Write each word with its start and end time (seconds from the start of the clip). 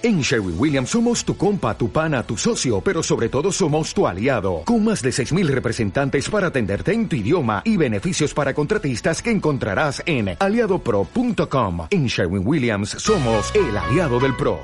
En 0.00 0.20
Sherwin 0.20 0.54
Williams 0.56 0.90
somos 0.90 1.24
tu 1.24 1.36
compa, 1.36 1.76
tu 1.76 1.90
pana, 1.90 2.22
tu 2.22 2.36
socio, 2.36 2.80
pero 2.80 3.02
sobre 3.02 3.28
todo 3.28 3.50
somos 3.50 3.92
tu 3.92 4.06
aliado, 4.06 4.62
con 4.64 4.84
más 4.84 5.02
de 5.02 5.10
6.000 5.10 5.48
representantes 5.48 6.30
para 6.30 6.46
atenderte 6.46 6.92
en 6.92 7.08
tu 7.08 7.16
idioma 7.16 7.62
y 7.64 7.76
beneficios 7.76 8.32
para 8.32 8.54
contratistas 8.54 9.20
que 9.20 9.32
encontrarás 9.32 10.00
en 10.06 10.36
aliadopro.com. 10.38 11.88
En 11.90 12.06
Sherwin 12.06 12.46
Williams 12.46 12.90
somos 12.90 13.52
el 13.56 13.76
aliado 13.76 14.20
del 14.20 14.36
PRO. 14.36 14.60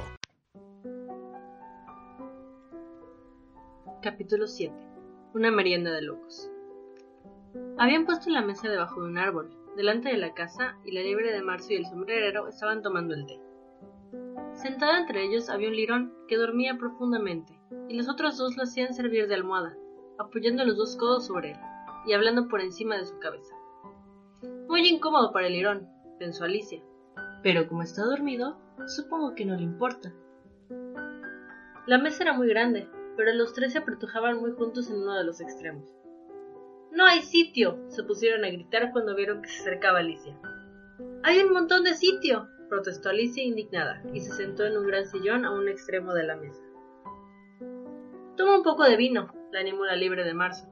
Capítulo 4.03 4.47
7. 4.47 4.73
Una 5.35 5.51
merienda 5.51 5.91
de 5.91 6.03
locos. 6.03 6.49
Habían 7.77 8.07
puesto 8.07 8.31
la 8.31 8.43
mesa 8.43 8.69
debajo 8.69 9.03
de 9.03 9.09
un 9.09 9.19
árbol, 9.19 9.51
delante 9.77 10.11
de 10.11 10.17
la 10.17 10.33
casa, 10.33 10.77
y 10.85 10.93
la 10.93 11.01
liebre 11.01 11.33
de 11.33 11.43
marzo 11.43 11.73
y 11.73 11.77
el 11.79 11.87
sombrerero 11.87 12.47
estaban 12.47 12.83
tomando 12.83 13.15
el 13.15 13.27
té. 13.27 13.41
Sentado 14.65 14.97
entre 14.97 15.23
ellos 15.23 15.51
había 15.51 15.69
un 15.69 15.77
lirón 15.77 16.15
que 16.27 16.39
dormía 16.39 16.79
profundamente, 16.79 17.53
y 17.87 17.99
los 17.99 18.09
otros 18.09 18.39
dos 18.39 18.57
lo 18.57 18.63
hacían 18.63 18.95
servir 18.95 19.29
de 19.29 19.35
almohada, 19.35 19.77
apoyando 20.19 20.65
los 20.65 20.79
dos 20.79 20.97
codos 20.97 21.27
sobre 21.27 21.51
él 21.51 21.59
y 22.07 22.15
hablando 22.15 22.49
por 22.49 22.63
encima 22.63 22.97
de 22.97 23.05
su 23.05 23.19
cabeza. 23.19 23.55
Muy 24.67 24.89
incómodo 24.89 25.33
para 25.33 25.49
el 25.49 25.53
lirón, 25.53 25.87
pensó 26.19 26.45
Alicia, 26.45 26.83
pero 27.43 27.69
como 27.69 27.83
está 27.83 28.07
dormido, 28.07 28.59
supongo 28.87 29.35
que 29.35 29.45
no 29.45 29.55
le 29.55 29.65
importa. 29.65 30.15
La 31.87 31.99
mesa 31.99 32.23
era 32.23 32.33
muy 32.33 32.49
grande, 32.49 32.89
pero 33.19 33.35
los 33.35 33.53
tres 33.53 33.75
se 33.75 33.81
apretujaban 33.81 34.41
muy 34.41 34.53
juntos 34.53 34.89
en 34.89 34.97
uno 34.97 35.13
de 35.13 35.25
los 35.25 35.43
extremos. 35.43 35.95
¡No 36.91 37.05
hay 37.05 37.21
sitio! 37.21 37.85
se 37.89 38.03
pusieron 38.03 38.47
a 38.47 38.49
gritar 38.49 38.93
cuando 38.93 39.15
vieron 39.15 39.43
que 39.43 39.49
se 39.51 39.61
acercaba 39.61 39.99
Alicia. 39.99 40.35
¡Hay 41.23 41.41
un 41.41 41.53
montón 41.53 41.85
de 41.85 41.93
sitio! 41.93 42.49
Protestó 42.69 43.11
Alicia 43.11 43.43
indignada, 43.43 44.03
y 44.13 44.21
se 44.21 44.33
sentó 44.33 44.65
en 44.65 44.77
un 44.77 44.87
gran 44.87 45.07
sillón 45.07 45.45
a 45.45 45.53
un 45.53 45.69
extremo 45.69 46.15
de 46.15 46.25
la 46.25 46.37
mesa. 46.37 46.63
Toma 48.37 48.57
un 48.57 48.63
poco 48.63 48.85
de 48.85 48.97
vino, 48.97 49.33
la 49.53 49.61
animó 49.61 49.85
la 49.85 49.97
libre 49.97 50.25
de 50.25 50.35
marzo. 50.35 50.69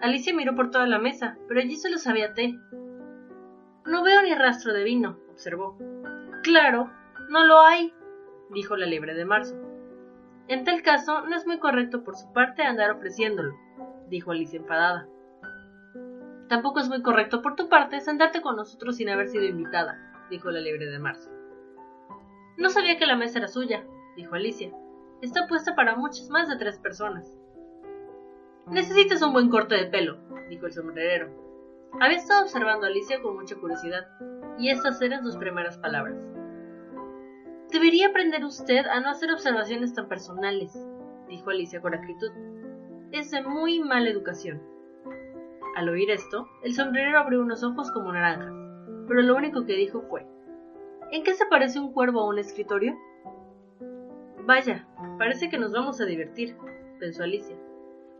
Alicia 0.00 0.34
miró 0.34 0.54
por 0.54 0.70
toda 0.70 0.86
la 0.86 0.98
mesa, 0.98 1.38
pero 1.48 1.60
allí 1.60 1.76
solo 1.76 1.98
sabía 1.98 2.34
té. 2.34 2.58
No 3.86 4.02
veo 4.02 4.22
ni 4.22 4.34
rastro 4.34 4.72
de 4.72 4.84
vino, 4.84 5.18
observó. 5.30 5.78
Claro, 6.42 6.90
no 7.30 7.44
lo 7.44 7.60
hay, 7.60 7.94
dijo 8.50 8.76
la 8.76 8.86
libre 8.86 9.14
de 9.14 9.24
marzo. 9.24 9.56
En 10.48 10.64
tal 10.64 10.82
caso, 10.82 11.26
no 11.26 11.36
es 11.36 11.46
muy 11.46 11.58
correcto 11.58 12.04
por 12.04 12.16
su 12.16 12.32
parte 12.32 12.62
andar 12.62 12.90
ofreciéndolo, 12.90 13.54
dijo 14.08 14.32
Alicia 14.32 14.58
enfadada. 14.58 15.08
Tampoco 16.48 16.80
es 16.80 16.88
muy 16.88 17.02
correcto 17.02 17.42
por 17.42 17.56
tu 17.56 17.68
parte 17.68 18.00
sentarte 18.00 18.40
con 18.40 18.56
nosotros 18.56 18.96
sin 18.96 19.08
haber 19.08 19.28
sido 19.28 19.44
invitada, 19.44 19.98
dijo 20.30 20.50
la 20.50 20.60
liebre 20.60 20.86
de 20.86 20.98
marzo. 20.98 21.30
No 22.56 22.70
sabía 22.70 22.98
que 22.98 23.06
la 23.06 23.16
mesa 23.16 23.38
era 23.38 23.48
suya, 23.48 23.84
dijo 24.16 24.34
Alicia. 24.34 24.72
Está 25.22 25.46
puesta 25.46 25.74
para 25.74 25.96
muchas 25.96 26.28
más 26.30 26.48
de 26.48 26.56
tres 26.56 26.78
personas. 26.78 27.32
Necesitas 28.68 29.22
un 29.22 29.32
buen 29.32 29.48
corte 29.48 29.74
de 29.76 29.86
pelo, 29.86 30.18
dijo 30.48 30.66
el 30.66 30.72
sombrerero. 30.72 31.30
Había 32.00 32.18
estado 32.18 32.42
observando 32.42 32.86
a 32.86 32.88
Alicia 32.88 33.22
con 33.22 33.36
mucha 33.36 33.56
curiosidad, 33.56 34.06
y 34.58 34.70
estas 34.70 35.00
eran 35.00 35.22
sus 35.22 35.36
primeras 35.36 35.78
palabras. 35.78 36.16
Debería 37.70 38.08
aprender 38.08 38.44
usted 38.44 38.86
a 38.86 39.00
no 39.00 39.10
hacer 39.10 39.30
observaciones 39.30 39.94
tan 39.94 40.08
personales, 40.08 40.72
dijo 41.28 41.50
Alicia 41.50 41.80
con 41.80 41.94
acritud. 41.94 42.30
Es 43.12 43.30
de 43.30 43.42
muy 43.42 43.80
mala 43.80 44.10
educación. 44.10 44.62
Al 45.76 45.88
oír 45.88 46.10
esto, 46.10 46.48
el 46.62 46.74
sombrerero 46.74 47.18
abrió 47.18 47.40
unos 47.40 47.62
ojos 47.62 47.90
como 47.92 48.12
naranjas 48.12 48.65
pero 49.06 49.22
lo 49.22 49.36
único 49.36 49.64
que 49.64 49.74
dijo 49.74 50.02
fue 50.02 50.26
¿En 51.12 51.22
qué 51.22 51.34
se 51.34 51.46
parece 51.46 51.78
un 51.78 51.92
cuervo 51.92 52.20
a 52.20 52.28
un 52.28 52.38
escritorio? 52.38 52.96
Vaya, 54.44 54.86
parece 55.18 55.48
que 55.48 55.58
nos 55.58 55.72
vamos 55.72 56.00
a 56.00 56.04
divertir, 56.04 56.56
pensó 56.98 57.22
Alicia. 57.22 57.56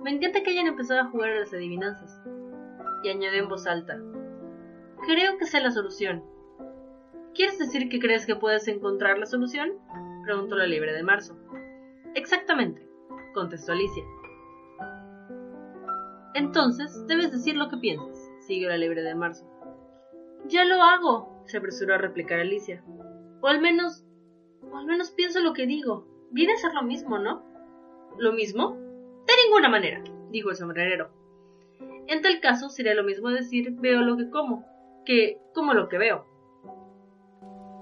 Me 0.01 0.11
encanta 0.11 0.43
que 0.43 0.51
hayan 0.51 0.67
empezado 0.67 1.01
a 1.01 1.11
jugar 1.11 1.31
a 1.31 1.41
las 1.41 1.53
adivinanzas. 1.53 2.21
Y 3.03 3.09
añadió 3.09 3.43
en 3.43 3.49
voz 3.49 3.67
alta 3.67 4.01
Creo 5.07 5.37
que 5.39 5.47
sé 5.47 5.61
la 5.61 5.71
solución. 5.71 6.25
¿Quieres 7.35 7.59
decir 7.59 7.89
que 7.89 8.01
crees 8.01 8.27
que 8.27 8.35
puedes 8.35 8.67
encontrar 8.69 9.19
la 9.19 9.27
solución? 9.27 9.73
preguntó 10.25 10.57
la 10.57 10.67
libre 10.67 10.93
de 10.93 11.03
marzo. 11.03 11.37
Exactamente, 12.15 12.89
contestó 13.35 13.73
Alicia. 13.73 14.03
Entonces, 16.35 17.07
debes 17.07 17.31
decir 17.31 17.57
lo 17.57 17.69
que 17.69 17.77
piensas, 17.77 18.19
siguió 18.41 18.69
la 18.69 18.79
libre 18.79 19.03
de 19.03 19.15
marzo. 19.15 19.47
Ya 20.49 20.65
lo 20.65 20.81
hago, 20.81 21.43
se 21.47 21.57
apresuró 21.57 21.95
a 21.95 21.99
replicar 21.99 22.39
Alicia. 22.39 22.85
O 23.41 23.49
al 23.49 23.61
menos, 23.61 24.05
o 24.63 24.77
al 24.77 24.87
menos 24.87 25.11
pienso 25.11 25.41
lo 25.41 25.53
que 25.53 25.67
digo. 25.67 26.07
Viene 26.31 26.53
a 26.53 26.57
ser 26.57 26.73
lo 26.73 26.85
mismo, 26.85 27.19
¿no? 27.19 27.43
¿Lo 28.17 28.33
mismo? 28.33 28.77
De 29.27 29.33
ninguna 29.45 29.69
manera, 29.69 30.05
dijo 30.31 30.51
el 30.51 30.57
sombrerero. 30.57 31.11
En 32.07 32.23
tal 32.23 32.41
caso 32.41 32.69
sería 32.69 32.95
lo 32.95 33.03
mismo 33.03 33.31
decir 33.31 33.73
veo 33.73 34.03
lo 34.03 34.17
que 34.17 34.31
como, 34.31 34.65
que 35.05 35.41
como 35.53 35.75
lo 35.75 35.89
que 35.89 35.99
veo. 35.99 36.27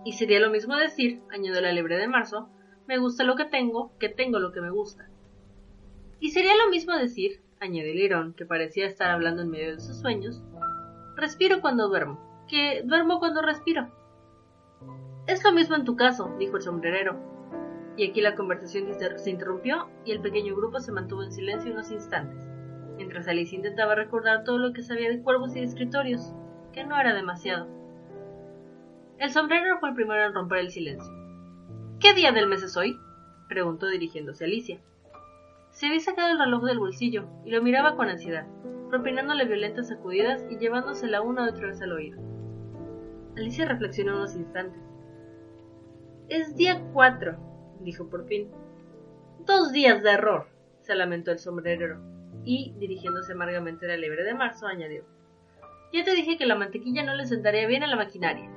Y 0.07 0.13
sería 0.13 0.41
lo 0.41 0.51
mismo 0.51 0.77
decir, 0.77 1.21
añadió 1.31 1.61
la 1.61 1.73
libre 1.73 1.99
de 1.99 2.09
marzo, 2.09 2.49
me 2.87 2.97
gusta 2.97 3.25
lo 3.25 3.37
que 3.37 3.45
tengo, 3.45 3.93
que 3.99 4.09
tengo 4.09 4.39
lo 4.39 4.53
que 4.53 4.63
me 4.63 4.71
gusta. 4.71 5.11
Y 6.19 6.31
sería 6.31 6.57
lo 6.57 6.71
mismo 6.71 6.97
decir, 6.97 7.43
añadió 7.61 7.93
Lirón, 7.93 8.33
que 8.33 8.47
parecía 8.47 8.87
estar 8.87 9.11
hablando 9.11 9.43
en 9.43 9.51
medio 9.51 9.75
de 9.75 9.81
sus 9.81 10.01
sueños, 10.01 10.43
respiro 11.17 11.61
cuando 11.61 11.89
duermo 11.89 12.34
que 12.49 12.83
duermo 12.85 13.19
cuando 13.19 13.43
respiro. 13.43 13.89
Es 15.27 15.43
lo 15.43 15.53
mismo 15.53 15.77
en 15.77 15.85
tu 15.85 15.97
caso, 15.97 16.35
dijo 16.39 16.57
el 16.57 16.63
sombrerero. 16.63 17.17
Y 17.97 18.09
aquí 18.09 18.21
la 18.21 18.35
conversación 18.35 18.87
se 19.17 19.31
interrumpió 19.31 19.89
y 20.05 20.13
el 20.13 20.21
pequeño 20.21 20.55
grupo 20.55 20.81
se 20.81 20.93
mantuvo 20.93 21.23
en 21.23 21.33
silencio 21.33 21.73
unos 21.73 21.91
instantes, 21.91 22.51
mientras 22.97 23.29
Alice 23.29 23.55
intentaba 23.55 23.95
recordar 23.95 24.45
todo 24.45 24.59
lo 24.59 24.73
que 24.73 24.83
sabía 24.83 25.09
de 25.09 25.23
cuervos 25.23 25.55
y 25.55 25.61
de 25.61 25.67
escritorios, 25.67 26.35
que 26.73 26.85
no 26.85 26.99
era 26.99 27.15
demasiado. 27.15 27.69
El 29.19 29.31
sombrerero 29.31 29.79
fue 29.79 29.91
el 29.91 29.95
primero 29.95 30.25
en 30.25 30.35
romper 30.35 30.59
el 30.59 30.71
silencio. 30.71 31.13
¿Qué 32.01 32.13
día 32.15 32.33
del 32.33 32.49
mes 32.49 32.63
es 32.63 32.77
hoy? 32.77 32.99
preguntó 33.49 33.87
dirigiéndose 33.87 34.45
a 34.45 34.47
Alicia. 34.47 34.81
Se 35.71 35.87
había 35.87 36.01
sacado 36.01 36.33
el 36.33 36.39
reloj 36.39 36.65
del 36.65 36.79
bolsillo 36.79 37.27
y 37.45 37.51
lo 37.51 37.63
miraba 37.63 37.97
con 37.97 38.09
ansiedad, 38.09 38.47
propinándole 38.91 39.45
violentas 39.45 39.89
sacudidas 39.89 40.45
y 40.51 40.59
llevándosela 40.59 41.23
una 41.23 41.49
otra 41.49 41.69
vez 41.69 41.81
al 41.81 41.93
oído. 41.93 42.34
Alicia 43.37 43.67
reflexionó 43.67 44.17
unos 44.17 44.37
instantes. 44.37 44.81
Es 46.29 46.57
día 46.57 46.81
cuatro, 46.93 47.37
dijo 47.81 48.09
por 48.09 48.27
fin. 48.27 48.51
Dos 49.41 49.73
días 49.73 50.03
de 50.03 50.13
error, 50.13 50.47
se 50.81 50.95
lamentó 50.95 51.33
el 51.33 51.39
sombrerero, 51.39 52.01
y, 52.45 52.75
dirigiéndose 52.79 53.33
amargamente 53.33 53.87
a 53.87 53.89
la 53.89 53.97
liebre 53.97 54.25
de 54.25 54.35
marzo, 54.35 54.67
añadió. 54.67 55.05
Ya 55.93 56.05
te 56.05 56.15
dije 56.15 56.37
que 56.37 56.47
la 56.47 56.55
mantequilla 56.55 57.05
no 57.05 57.15
le 57.15 57.27
sentaría 57.27 57.67
bien 57.67 57.83
a 57.83 57.87
la 57.87 57.97
maquinaria. 57.97 58.51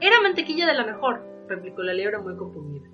Era 0.00 0.22
mantequilla 0.22 0.66
de 0.66 0.74
la 0.74 0.84
mejor, 0.84 1.22
replicó 1.48 1.82
la 1.82 1.92
liebre 1.92 2.18
muy 2.18 2.36
compungida. 2.36 2.88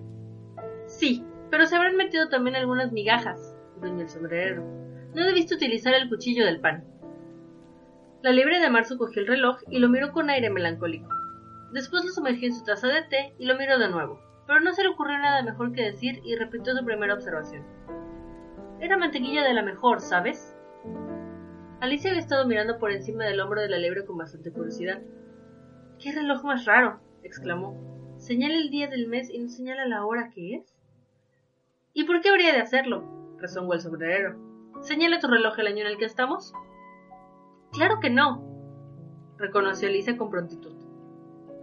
Sí, 0.87 1.25
pero 1.50 1.67
se 1.67 1.77
habrán 1.77 1.97
metido 1.97 2.28
también 2.28 2.56
algunas 2.56 2.93
migajas, 2.93 3.55
gruñó 3.81 4.03
el 4.03 4.09
sombrerero. 4.09 4.62
No 5.15 5.25
debiste 5.25 5.55
utilizar 5.55 5.94
el 5.94 6.09
cuchillo 6.09 6.44
del 6.44 6.61
pan. 6.61 6.84
La 8.22 8.32
liebre 8.32 8.59
de 8.59 8.71
marzo 8.71 8.99
cogió 8.99 9.22
el 9.22 9.28
reloj 9.28 9.59
y 9.71 9.78
lo 9.78 9.88
miró 9.88 10.12
con 10.12 10.31
aire 10.31 10.50
melancólico. 10.50 11.09
Después 11.72 12.04
lo 12.04 12.10
sumergió 12.10 12.49
en 12.49 12.54
su 12.54 12.65
taza 12.65 12.88
de 12.88 13.03
té 13.03 13.34
y 13.38 13.47
lo 13.47 13.56
miró 13.56 13.78
de 13.78 13.88
nuevo, 13.88 14.21
pero 14.47 14.60
no 14.60 14.72
se 14.72 14.82
le 14.82 14.88
ocurrió 14.88 15.19
nada 15.19 15.43
mejor 15.43 15.72
que 15.72 15.82
decir 15.82 16.21
y 16.25 16.34
repitió 16.37 16.75
su 16.75 16.84
primera 16.84 17.15
observación. 17.15 17.65
Era 18.81 18.97
mantequilla 18.97 19.43
de 19.43 19.55
la 19.55 19.62
mejor, 19.62 20.00
¿sabes? 20.00 20.56
Alicia 21.81 22.10
había 22.10 22.22
estado 22.22 22.47
mirando 22.47 22.78
por 22.78 22.91
encima 22.91 23.25
del 23.25 23.41
hombro 23.41 23.60
de 23.60 23.69
la 23.69 23.78
liebre 23.78 24.06
con 24.06 24.16
bastante 24.16 24.50
curiosidad. 24.50 25.03
¡Qué 25.99 26.12
reloj 26.12 26.44
más 26.44 26.65
raro! 26.65 27.00
exclamó. 27.22 28.15
Señala 28.19 28.56
el 28.56 28.71
día 28.71 28.88
del 28.88 29.09
mes 29.09 29.28
y 29.31 29.38
no 29.38 29.49
señala 29.49 29.87
la 29.87 30.05
hora 30.06 30.31
que 30.31 30.56
es. 30.56 30.75
¿Y 31.93 32.05
por 32.05 32.20
qué 32.20 32.31
habría 32.31 32.52
de 32.52 32.61
hacerlo? 32.61 33.37
rezongó 33.38 33.75
el 33.75 33.81
sombrerero. 33.81 34.37
¿Señala 34.81 35.19
tu 35.19 35.26
reloj 35.26 35.58
el 35.58 35.67
año 35.67 35.82
en 35.82 35.88
el 35.88 35.99
que 35.99 36.05
estamos? 36.06 36.52
Claro 37.72 38.00
que 38.00 38.10
no, 38.10 38.46
reconoció 39.38 39.88
Alicia 39.88 40.16
con 40.16 40.30
prontitud. 40.30 40.74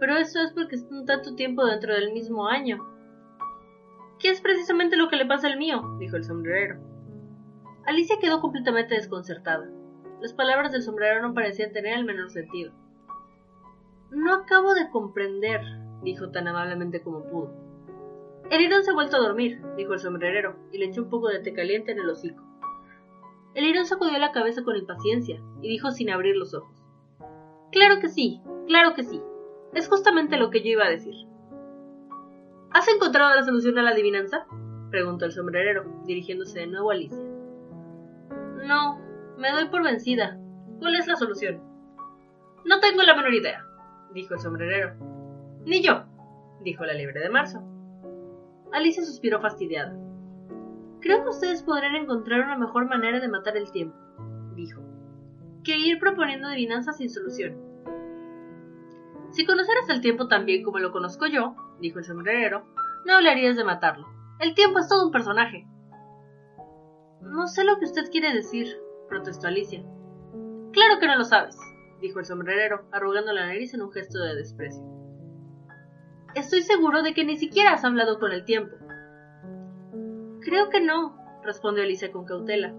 Pero 0.00 0.16
eso 0.16 0.40
es 0.40 0.52
porque 0.52 0.76
están 0.76 1.06
tanto 1.06 1.34
tiempo 1.34 1.64
dentro 1.64 1.94
del 1.94 2.12
mismo 2.12 2.46
año. 2.46 2.78
¿Qué 4.18 4.30
es 4.30 4.40
precisamente 4.40 4.96
lo 4.96 5.08
que 5.08 5.16
le 5.16 5.26
pasa 5.26 5.48
al 5.48 5.58
mío? 5.58 5.96
dijo 5.98 6.16
el 6.16 6.24
sombrerero. 6.24 6.78
Alicia 7.86 8.18
quedó 8.20 8.40
completamente 8.40 8.94
desconcertada. 8.94 9.68
Las 10.20 10.32
palabras 10.32 10.72
del 10.72 10.82
sombrerero 10.82 11.22
no 11.22 11.34
parecían 11.34 11.72
tener 11.72 11.98
el 11.98 12.04
menor 12.04 12.30
sentido. 12.30 12.72
No 14.10 14.32
acabo 14.32 14.74
de 14.74 14.88
comprender, 14.90 15.60
dijo 16.02 16.30
tan 16.30 16.48
amablemente 16.48 17.02
como 17.02 17.24
pudo. 17.24 17.52
El 18.50 18.60
irón 18.60 18.84
se 18.84 18.90
ha 18.90 18.94
vuelto 18.94 19.16
a 19.16 19.20
dormir, 19.20 19.60
dijo 19.76 19.94
el 19.94 19.98
sombrerero, 19.98 20.56
y 20.70 20.78
le 20.78 20.86
echó 20.86 21.02
un 21.02 21.10
poco 21.10 21.28
de 21.28 21.40
té 21.40 21.52
caliente 21.52 21.92
en 21.92 21.98
el 21.98 22.08
hocico. 22.08 22.42
El 23.54 23.64
lirón 23.64 23.86
sacudió 23.86 24.18
la 24.18 24.32
cabeza 24.32 24.64
con 24.64 24.76
impaciencia 24.76 25.40
y 25.62 25.68
dijo 25.68 25.90
sin 25.90 26.10
abrir 26.10 26.36
los 26.36 26.54
ojos. 26.54 26.82
Claro 27.70 28.00
que 28.00 28.08
sí, 28.08 28.40
claro 28.66 28.94
que 28.94 29.04
sí. 29.04 29.20
Es 29.72 29.88
justamente 29.88 30.36
lo 30.36 30.50
que 30.50 30.62
yo 30.62 30.70
iba 30.70 30.84
a 30.84 30.90
decir. 30.90 31.14
¿Has 32.72 32.88
encontrado 32.88 33.34
la 33.34 33.44
solución 33.44 33.78
a 33.78 33.82
la 33.82 33.90
adivinanza? 33.90 34.46
preguntó 34.90 35.24
el 35.24 35.32
sombrerero, 35.32 35.84
dirigiéndose 36.04 36.60
de 36.60 36.66
nuevo 36.66 36.90
a 36.90 36.94
Alicia. 36.94 37.24
No, 38.66 38.98
me 39.38 39.50
doy 39.52 39.68
por 39.68 39.82
vencida. 39.82 40.38
¿Cuál 40.80 40.96
es 40.96 41.06
la 41.06 41.16
solución? 41.16 41.60
No 42.64 42.80
tengo 42.80 43.02
la 43.02 43.14
menor 43.14 43.34
idea, 43.34 43.64
dijo 44.12 44.34
el 44.34 44.40
sombrerero. 44.40 44.94
Ni 45.64 45.82
yo, 45.82 46.04
dijo 46.62 46.84
la 46.84 46.94
liebre 46.94 47.20
de 47.20 47.28
marzo. 47.28 47.62
Alicia 48.72 49.04
suspiró 49.04 49.40
fastidiada. 49.40 49.96
Creo 51.04 51.22
que 51.22 51.28
ustedes 51.28 51.62
podrían 51.62 51.96
encontrar 51.96 52.40
una 52.40 52.56
mejor 52.56 52.88
manera 52.88 53.20
de 53.20 53.28
matar 53.28 53.58
el 53.58 53.70
tiempo, 53.70 53.94
dijo, 54.54 54.80
que 55.62 55.76
ir 55.76 55.98
proponiendo 55.98 56.48
adivinanzas 56.48 56.96
sin 56.96 57.10
solución. 57.10 57.60
Si 59.28 59.44
conocieras 59.44 59.86
el 59.90 60.00
tiempo 60.00 60.28
tan 60.28 60.46
bien 60.46 60.62
como 60.62 60.78
lo 60.78 60.92
conozco 60.92 61.26
yo, 61.26 61.56
dijo 61.78 61.98
el 61.98 62.06
sombrerero, 62.06 62.64
no 63.04 63.16
hablarías 63.16 63.54
de 63.54 63.64
matarlo. 63.64 64.06
El 64.40 64.54
tiempo 64.54 64.78
es 64.78 64.88
todo 64.88 65.04
un 65.04 65.12
personaje. 65.12 65.66
No 67.20 67.48
sé 67.48 67.64
lo 67.64 67.78
que 67.78 67.84
usted 67.84 68.10
quiere 68.10 68.32
decir, 68.32 68.66
protestó 69.06 69.48
Alicia. 69.48 69.84
Claro 70.72 70.98
que 71.00 71.06
no 71.06 71.16
lo 71.18 71.24
sabes, 71.24 71.58
dijo 72.00 72.18
el 72.18 72.24
sombrerero, 72.24 72.88
arrugando 72.92 73.34
la 73.34 73.44
nariz 73.44 73.74
en 73.74 73.82
un 73.82 73.92
gesto 73.92 74.20
de 74.20 74.36
desprecio. 74.36 74.82
Estoy 76.34 76.62
seguro 76.62 77.02
de 77.02 77.12
que 77.12 77.26
ni 77.26 77.36
siquiera 77.36 77.74
has 77.74 77.84
hablado 77.84 78.18
con 78.18 78.32
el 78.32 78.46
tiempo. 78.46 78.74
Creo 80.44 80.68
que 80.68 80.80
no, 80.80 81.16
respondió 81.42 81.82
Alicia 81.82 82.12
con 82.12 82.26
cautela. 82.26 82.74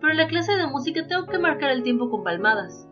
Pero 0.00 0.10
en 0.10 0.18
la 0.18 0.26
clase 0.26 0.56
de 0.56 0.66
música 0.66 1.06
tengo 1.06 1.26
que 1.26 1.38
marcar 1.38 1.70
el 1.70 1.82
tiempo 1.82 2.10
con 2.10 2.24
palmadas. 2.24 2.88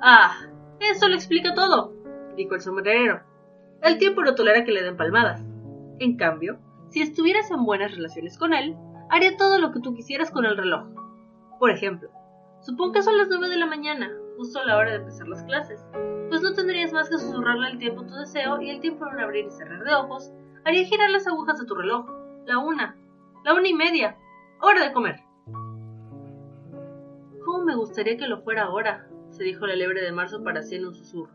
Ah, 0.00 0.36
eso 0.80 1.08
lo 1.08 1.14
explica 1.14 1.54
todo, 1.54 1.94
dijo 2.36 2.54
el 2.54 2.60
sombrerero. 2.60 3.22
El 3.82 3.98
tiempo 3.98 4.22
no 4.22 4.34
tolera 4.34 4.64
que 4.64 4.72
le 4.72 4.82
den 4.82 4.96
palmadas. 4.96 5.42
En 5.98 6.16
cambio, 6.16 6.58
si 6.90 7.00
estuvieras 7.00 7.50
en 7.50 7.64
buenas 7.64 7.94
relaciones 7.94 8.36
con 8.38 8.52
él, 8.52 8.76
haría 9.10 9.36
todo 9.36 9.58
lo 9.58 9.72
que 9.72 9.80
tú 9.80 9.94
quisieras 9.94 10.30
con 10.30 10.44
el 10.44 10.56
reloj. 10.56 10.86
Por 11.58 11.70
ejemplo, 11.70 12.10
supón 12.60 12.92
que 12.92 13.02
son 13.02 13.16
las 13.16 13.28
nueve 13.28 13.48
de 13.48 13.56
la 13.56 13.66
mañana, 13.66 14.10
justo 14.36 14.60
a 14.60 14.64
la 14.64 14.76
hora 14.76 14.90
de 14.90 14.96
empezar 14.96 15.28
las 15.28 15.42
clases, 15.44 15.86
pues 16.28 16.42
no 16.42 16.52
tendrías 16.52 16.92
más 16.92 17.08
que 17.08 17.18
susurrarle 17.18 17.68
al 17.68 17.78
tiempo 17.78 18.04
tu 18.04 18.14
deseo 18.14 18.60
y 18.60 18.70
el 18.70 18.80
tiempo 18.80 19.06
en 19.06 19.14
un 19.14 19.20
abrir 19.20 19.46
y 19.46 19.50
cerrar 19.50 19.84
de 19.84 19.94
ojos 19.94 20.32
haría 20.64 20.84
girar 20.84 21.10
las 21.10 21.26
agujas 21.26 21.58
de 21.58 21.66
tu 21.66 21.74
reloj. 21.74 22.06
La 22.46 22.58
una, 22.58 22.96
la 23.42 23.54
una 23.54 23.68
y 23.68 23.72
media, 23.72 24.18
hora 24.60 24.82
de 24.84 24.92
comer. 24.92 25.16
¿Cómo 27.44 27.64
me 27.64 27.74
gustaría 27.74 28.18
que 28.18 28.28
lo 28.28 28.42
fuera 28.42 28.64
ahora? 28.64 29.08
se 29.30 29.42
dijo 29.44 29.66
la 29.66 29.74
liebre 29.74 30.02
de 30.02 30.12
marzo 30.12 30.44
para 30.44 30.62
sí 30.62 30.76
en 30.76 30.86
un 30.86 30.94
susurro. 30.94 31.32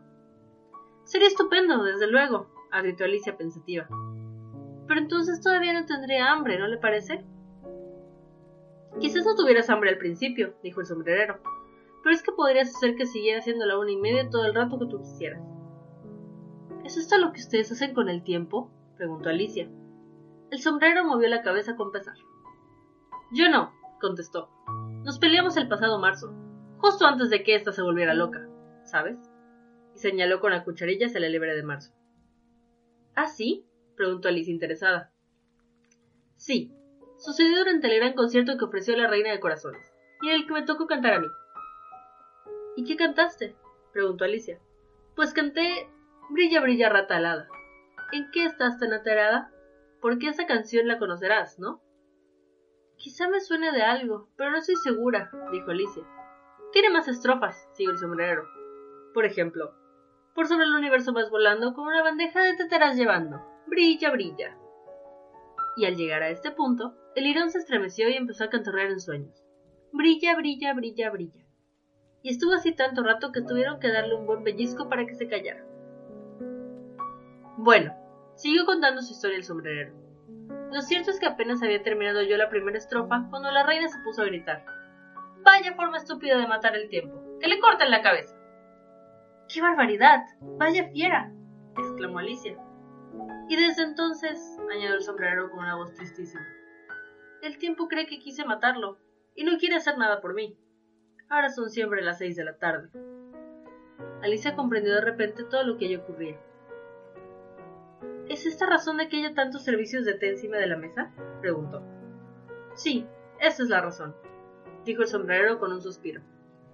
Sería 1.04 1.26
estupendo, 1.26 1.82
desde 1.82 2.06
luego, 2.06 2.48
gritó 2.80 3.04
Alicia 3.04 3.36
pensativa. 3.36 3.88
Pero 4.86 5.00
entonces 5.00 5.40
todavía 5.40 5.72
no 5.72 5.84
tendría 5.84 6.30
hambre, 6.30 6.58
¿no 6.58 6.68
le 6.68 6.78
parece? 6.78 7.24
Quizás 9.00 9.24
no 9.24 9.34
tuvieras 9.34 9.68
hambre 9.68 9.90
al 9.90 9.98
principio, 9.98 10.54
dijo 10.62 10.80
el 10.80 10.86
sombrerero, 10.86 11.40
pero 12.02 12.14
es 12.14 12.22
que 12.22 12.32
podrías 12.32 12.74
hacer 12.74 12.94
que 12.94 13.06
siguiera 13.06 13.42
siendo 13.42 13.66
la 13.66 13.78
una 13.78 13.90
y 13.90 13.96
media 13.96 14.30
todo 14.30 14.46
el 14.46 14.54
rato 14.54 14.78
que 14.78 14.86
tú 14.86 15.00
quisieras. 15.00 15.42
¿Es 16.84 16.96
esto 16.96 17.18
lo 17.18 17.32
que 17.32 17.40
ustedes 17.40 17.70
hacen 17.72 17.94
con 17.94 18.08
el 18.08 18.22
tiempo? 18.22 18.70
preguntó 18.96 19.28
Alicia. 19.28 19.68
El 20.50 20.60
sombrero 20.60 21.04
movió 21.04 21.28
la 21.28 21.42
cabeza 21.42 21.76
con 21.76 21.92
pesar. 21.92 22.16
Yo 23.32 23.48
no, 23.48 23.72
contestó. 24.00 24.50
Nos 25.04 25.18
peleamos 25.18 25.56
el 25.56 25.68
pasado 25.68 25.98
marzo 25.98 26.34
justo 26.80 27.06
antes 27.06 27.30
de 27.30 27.42
que 27.42 27.54
ésta 27.54 27.72
se 27.72 27.82
volviera 27.82 28.14
loca, 28.14 28.48
¿sabes? 28.84 29.18
Y 29.94 29.98
señaló 29.98 30.40
con 30.40 30.50
la 30.50 30.64
cucharilla 30.64 31.06
hacia 31.06 31.20
la 31.20 31.28
liebre 31.28 31.54
de 31.54 31.62
marzo. 31.62 31.92
¿Ah, 33.14 33.26
sí? 33.26 33.66
preguntó 33.96 34.28
Alice 34.28 34.50
interesada. 34.50 35.12
Sí, 36.36 36.72
sucedió 37.18 37.58
durante 37.58 37.88
el 37.88 38.00
gran 38.00 38.14
concierto 38.14 38.56
que 38.56 38.64
ofreció 38.64 38.96
la 38.96 39.08
Reina 39.08 39.30
de 39.30 39.40
Corazones, 39.40 39.92
y 40.22 40.30
en 40.30 40.36
el 40.36 40.46
que 40.46 40.54
me 40.54 40.62
tocó 40.62 40.86
cantar 40.86 41.14
a 41.14 41.20
mí. 41.20 41.26
¿Y 42.76 42.84
qué 42.84 42.96
cantaste? 42.96 43.56
preguntó 43.92 44.24
Alicia. 44.24 44.58
Pues 45.14 45.34
canté 45.34 45.88
Brilla, 46.30 46.60
brilla, 46.60 46.88
rata 46.88 47.16
alada. 47.16 47.48
¿En 48.12 48.30
qué 48.30 48.44
estás 48.44 48.78
tan 48.78 48.92
aterada? 48.92 49.50
Porque 50.00 50.28
esa 50.28 50.46
canción 50.46 50.88
la 50.88 50.98
conocerás, 50.98 51.58
¿no? 51.58 51.82
Quizá 52.96 53.28
me 53.28 53.40
suene 53.40 53.72
de 53.72 53.82
algo, 53.82 54.28
pero 54.36 54.50
no 54.50 54.58
estoy 54.58 54.76
segura, 54.76 55.30
dijo 55.52 55.70
Alicia. 55.70 56.04
Tiene 56.72 56.90
más 56.90 57.08
estrofas, 57.08 57.68
siguió 57.72 57.92
el 57.92 57.98
sombrero. 57.98 58.44
Por 59.14 59.24
ejemplo, 59.24 59.74
por 60.34 60.46
sobre 60.46 60.64
el 60.64 60.74
universo 60.74 61.12
vas 61.12 61.30
volando 61.30 61.74
con 61.74 61.86
una 61.86 62.02
bandeja 62.02 62.42
de 62.42 62.56
teteras 62.56 62.96
llevando. 62.96 63.40
Brilla, 63.66 64.10
brilla. 64.10 64.56
Y 65.76 65.84
al 65.86 65.96
llegar 65.96 66.22
a 66.22 66.30
este 66.30 66.50
punto, 66.50 66.94
el 67.16 67.24
lirón 67.24 67.50
se 67.50 67.58
estremeció 67.58 68.08
y 68.08 68.14
empezó 68.14 68.44
a 68.44 68.50
cantorrear 68.50 68.90
en 68.90 69.00
sueños. 69.00 69.44
Brilla, 69.92 70.36
brilla, 70.36 70.72
brilla, 70.74 71.10
brilla. 71.10 71.44
Y 72.22 72.30
estuvo 72.30 72.52
así 72.52 72.72
tanto 72.72 73.02
rato 73.02 73.32
que 73.32 73.42
tuvieron 73.42 73.80
que 73.80 73.90
darle 73.90 74.14
un 74.14 74.26
buen 74.26 74.44
pellizco 74.44 74.88
para 74.88 75.06
que 75.06 75.14
se 75.14 75.26
callara. 75.26 75.64
Bueno, 77.56 77.94
siguió 78.40 78.64
contando 78.64 79.02
su 79.02 79.12
historia 79.12 79.36
el 79.36 79.44
sombrerero. 79.44 79.92
Lo 80.72 80.80
cierto 80.80 81.10
es 81.10 81.20
que 81.20 81.26
apenas 81.26 81.62
había 81.62 81.82
terminado 81.82 82.22
yo 82.22 82.38
la 82.38 82.48
primera 82.48 82.78
estrofa 82.78 83.26
cuando 83.28 83.50
la 83.50 83.66
reina 83.66 83.88
se 83.88 83.98
puso 84.02 84.22
a 84.22 84.26
gritar. 84.26 84.64
Vaya 85.44 85.74
forma 85.74 85.98
estúpida 85.98 86.38
de 86.38 86.46
matar 86.46 86.74
el 86.74 86.88
tiempo. 86.88 87.38
Que 87.38 87.48
le 87.48 87.60
corten 87.60 87.90
la 87.90 88.02
cabeza. 88.02 88.34
¡Qué 89.52 89.60
barbaridad! 89.60 90.22
¡Vaya 90.58 90.88
fiera! 90.88 91.30
exclamó 91.76 92.18
Alicia. 92.18 92.56
Y 93.48 93.56
desde 93.56 93.82
entonces, 93.82 94.58
añadió 94.72 94.94
el 94.94 95.02
sombrero 95.02 95.50
con 95.50 95.60
una 95.60 95.74
voz 95.74 95.92
tristísima, 95.94 96.46
el 97.42 97.58
tiempo 97.58 97.88
cree 97.88 98.06
que 98.06 98.20
quise 98.20 98.44
matarlo 98.44 98.98
y 99.34 99.44
no 99.44 99.58
quiere 99.58 99.76
hacer 99.76 99.98
nada 99.98 100.20
por 100.20 100.34
mí. 100.34 100.56
Ahora 101.28 101.50
son 101.50 101.68
siempre 101.68 102.02
las 102.02 102.18
seis 102.18 102.36
de 102.36 102.44
la 102.44 102.58
tarde. 102.58 102.90
Alicia 104.22 104.54
comprendió 104.54 104.94
de 104.94 105.00
repente 105.00 105.44
todo 105.44 105.64
lo 105.64 105.76
que 105.76 105.86
ella 105.86 105.98
ocurría. 105.98 106.38
¿Es 108.30 108.46
esta 108.46 108.64
razón 108.64 108.96
de 108.96 109.10
que 109.10 109.18
haya 109.18 109.34
tantos 109.34 109.62
servicios 109.62 110.06
de 110.06 110.14
té 110.14 110.30
encima 110.30 110.56
de 110.56 110.68
la 110.68 110.78
mesa? 110.78 111.12
preguntó. 111.42 111.82
Sí, 112.74 113.06
esa 113.40 113.62
es 113.62 113.68
la 113.68 113.82
razón 113.82 114.14
dijo 114.84 115.02
el 115.02 115.08
sombrero 115.08 115.58
con 115.58 115.72
un 115.72 115.82
suspiro. 115.82 116.22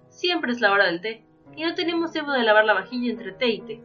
Siempre 0.09 0.51
es 0.51 0.61
la 0.61 0.71
hora 0.71 0.85
del 0.85 1.01
té, 1.01 1.25
y 1.55 1.63
no 1.63 1.73
tenemos 1.75 2.11
tiempo 2.11 2.31
de 2.31 2.43
lavar 2.43 2.65
la 2.65 2.73
vajilla 2.73 3.11
entre 3.11 3.31
té 3.31 3.47
y 3.47 3.61
té. 3.61 3.83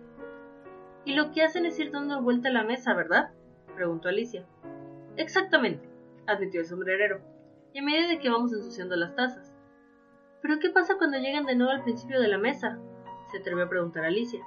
Y 1.05 1.15
lo 1.15 1.33
que 1.33 1.43
hacen 1.43 1.67
es 1.67 1.79
ir 1.79 1.91
dando 1.91 2.23
vuelta 2.23 2.49
a 2.49 2.53
la 2.53 2.65
mesa, 2.65 2.95
¿verdad? 2.95 3.31
preguntó 3.75 4.09
Alicia. 4.09 4.47
Exactamente, 5.17 5.89
admitió 6.27 6.61
el 6.61 6.67
sombrerero, 6.67 7.21
y 7.73 7.79
a 7.79 7.83
medida 7.83 8.09
de 8.09 8.19
que 8.19 8.31
vamos 8.31 8.53
ensuciando 8.53 8.97
las 8.97 9.15
tazas. 9.15 9.53
¿Pero 10.41 10.59
qué 10.59 10.71
pasa 10.71 10.97
cuando 10.99 11.19
llegan 11.19 11.47
de 11.47 11.55
nuevo 11.55 11.73
al 11.73 11.85
principio 11.85 12.21
de 12.21 12.29
la 12.29 12.39
mesa? 12.39 12.79
se 13.31 13.39
atrevió 13.39 13.65
a 13.65 13.69
preguntar 13.69 14.05
Alicia. 14.05 14.45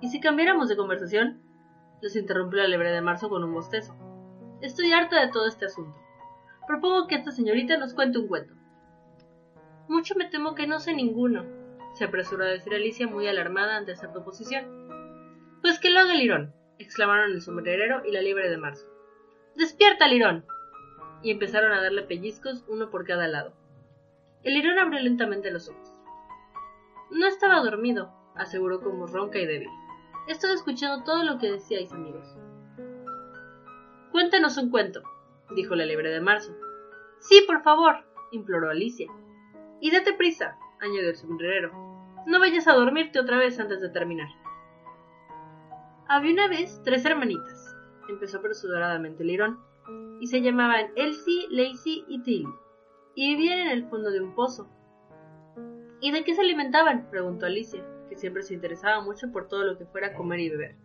¿Y 0.00 0.08
si 0.08 0.20
cambiáramos 0.20 0.68
de 0.68 0.76
conversación? 0.76 1.42
Los 2.02 2.16
interrumpió 2.16 2.58
la 2.60 2.68
lebre 2.68 2.92
de 2.92 3.00
marzo 3.00 3.28
con 3.28 3.44
un 3.44 3.54
bostezo. 3.54 3.94
Estoy 4.60 4.92
harta 4.92 5.20
de 5.20 5.32
todo 5.32 5.46
este 5.46 5.66
asunto. 5.66 5.98
Propongo 6.66 7.06
que 7.06 7.14
esta 7.14 7.30
señorita 7.30 7.76
nos 7.76 7.94
cuente 7.94 8.18
un 8.18 8.28
cuento. 8.28 8.54
Mucho 9.88 10.14
me 10.16 10.28
temo 10.28 10.54
que 10.54 10.66
no 10.66 10.80
sé 10.80 10.94
ninguno, 10.94 11.44
se 11.96 12.04
apresuró 12.04 12.44
a 12.44 12.48
decir 12.48 12.74
Alicia 12.74 13.06
muy 13.06 13.26
alarmada 13.26 13.76
ante 13.76 13.92
esa 13.92 14.12
proposición. 14.12 14.66
Pues 15.62 15.78
que 15.78 15.90
lo 15.90 16.00
haga 16.00 16.14
Lirón, 16.14 16.52
exclamaron 16.78 17.32
el 17.32 17.40
sombrerero 17.40 18.02
y 18.04 18.12
la 18.12 18.20
liebre 18.20 18.50
de 18.50 18.58
marzo. 18.58 18.86
¡Despierta, 19.54 20.06
Lirón! 20.06 20.44
Y 21.22 21.30
empezaron 21.30 21.72
a 21.72 21.80
darle 21.80 22.02
pellizcos, 22.02 22.64
uno 22.68 22.90
por 22.90 23.06
cada 23.06 23.28
lado. 23.28 23.54
El 24.42 24.54
Lirón 24.54 24.78
abrió 24.78 25.00
lentamente 25.00 25.50
los 25.50 25.70
ojos. 25.70 25.88
No 27.10 27.26
estaba 27.26 27.60
dormido, 27.60 28.12
aseguró 28.34 28.82
con 28.82 28.98
voz 28.98 29.12
ronca 29.12 29.38
y 29.38 29.46
débil. 29.46 29.70
Estaba 30.28 30.54
escuchando 30.54 31.04
todo 31.04 31.22
lo 31.22 31.38
que 31.38 31.52
decíais, 31.52 31.92
amigos. 31.92 32.26
Cuéntanos 34.10 34.56
un 34.56 34.70
cuento, 34.70 35.02
dijo 35.54 35.76
la 35.76 35.84
liebre 35.84 36.10
de 36.10 36.20
marzo. 36.20 36.52
Sí, 37.20 37.44
por 37.46 37.62
favor, 37.62 38.04
imploró 38.32 38.70
Alicia. 38.70 39.08
Y 39.80 39.92
date 39.92 40.14
prisa, 40.14 40.58
añadió 40.80 41.10
el 41.10 41.16
sombrerero. 41.16 41.70
No 42.26 42.40
vayas 42.40 42.66
a 42.66 42.74
dormirte 42.74 43.20
otra 43.20 43.38
vez 43.38 43.60
antes 43.60 43.80
de 43.80 43.88
terminar. 43.88 44.28
Había 46.08 46.32
una 46.32 46.48
vez 46.48 46.80
tres 46.84 47.04
hermanitas, 47.04 47.76
empezó 48.08 48.38
apresuradamente 48.38 49.22
Lirón, 49.22 49.60
y 50.20 50.26
se 50.26 50.42
llamaban 50.42 50.90
Elsie, 50.96 51.46
Lacey 51.50 52.04
y 52.08 52.22
Tilly, 52.22 52.48
y 53.14 53.36
vivían 53.36 53.60
en 53.60 53.68
el 53.68 53.88
fondo 53.88 54.10
de 54.10 54.20
un 54.20 54.34
pozo. 54.34 54.68
¿Y 56.00 56.10
de 56.10 56.24
qué 56.24 56.34
se 56.34 56.40
alimentaban? 56.40 57.08
preguntó 57.10 57.46
Alicia, 57.46 57.84
que 58.08 58.16
siempre 58.16 58.42
se 58.42 58.54
interesaba 58.54 59.02
mucho 59.02 59.30
por 59.32 59.48
todo 59.48 59.64
lo 59.64 59.78
que 59.78 59.86
fuera 59.86 60.14
comer 60.14 60.40
y 60.40 60.50
beber. 60.50 60.76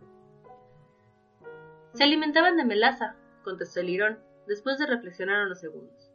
Se 1.94 2.04
alimentaban 2.04 2.56
de 2.56 2.64
melaza, 2.64 3.16
contestó 3.44 3.82
Lirón, 3.82 4.18
después 4.46 4.78
de 4.78 4.86
reflexionar 4.86 5.46
unos 5.46 5.60
segundos. 5.60 6.10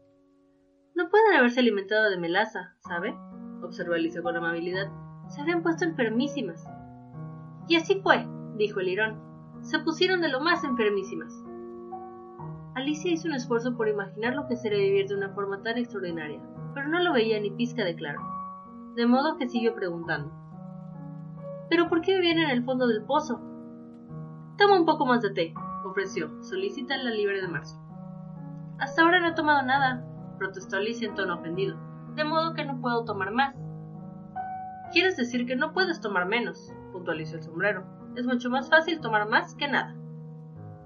No 0.95 1.09
pueden 1.09 1.33
haberse 1.33 1.59
alimentado 1.59 2.09
de 2.09 2.17
melaza, 2.17 2.75
¿sabe? 2.79 3.15
observó 3.61 3.93
Alicia 3.93 4.21
con 4.21 4.35
amabilidad. 4.35 4.87
Se 5.27 5.41
habían 5.41 5.61
puesto 5.61 5.85
enfermísimas. 5.85 6.65
Y 7.67 7.75
así 7.75 7.99
fue, 8.01 8.25
dijo 8.55 8.79
el 8.79 8.87
lirón. 8.87 9.21
se 9.61 9.79
pusieron 9.79 10.21
de 10.21 10.29
lo 10.29 10.39
más 10.39 10.63
enfermísimas. 10.63 11.33
Alicia 12.75 13.11
hizo 13.11 13.27
un 13.27 13.33
esfuerzo 13.33 13.75
por 13.75 13.87
imaginar 13.87 14.35
lo 14.35 14.47
que 14.47 14.55
sería 14.55 14.79
vivir 14.79 15.07
de 15.07 15.15
una 15.15 15.29
forma 15.29 15.61
tan 15.63 15.77
extraordinaria, 15.77 16.41
pero 16.73 16.87
no 16.87 16.99
lo 17.01 17.11
veía 17.11 17.39
ni 17.39 17.51
pizca 17.51 17.83
de 17.83 17.95
claro, 17.95 18.21
de 18.95 19.05
modo 19.07 19.37
que 19.37 19.49
siguió 19.49 19.73
preguntando. 19.73 20.31
¿Pero 21.69 21.89
por 21.89 22.01
qué 22.01 22.15
vivían 22.15 22.39
en 22.39 22.49
el 22.49 22.63
fondo 22.63 22.87
del 22.87 23.03
pozo? 23.03 23.41
Toma 24.57 24.79
un 24.79 24.85
poco 24.85 25.05
más 25.05 25.21
de 25.21 25.31
té, 25.31 25.53
ofreció, 25.85 26.31
solicita 26.43 26.97
la 26.97 27.11
libre 27.11 27.41
de 27.41 27.47
marzo. 27.47 27.79
Hasta 28.79 29.01
ahora 29.01 29.19
no 29.19 29.27
he 29.27 29.33
tomado 29.33 29.61
nada, 29.63 30.05
protestó 30.37 30.77
Alicia 30.77 31.07
en 31.07 31.15
tono 31.15 31.35
ofendido, 31.35 31.77
de 32.15 32.23
modo 32.23 32.53
que 32.53 32.65
no 32.65 32.79
puedo 32.79 33.03
tomar 33.05 33.31
más. 33.31 33.55
Quieres 34.91 35.17
decir 35.17 35.45
que 35.45 35.55
no 35.55 35.73
puedes 35.73 35.99
tomar 35.99 36.27
menos, 36.27 36.73
puntualizó 36.91 37.35
el 37.35 37.43
sombrero. 37.43 37.85
Es 38.15 38.25
mucho 38.25 38.49
más 38.49 38.69
fácil 38.69 39.01
tomar 39.01 39.27
más 39.27 39.53
que 39.55 39.67
nada. 39.67 39.95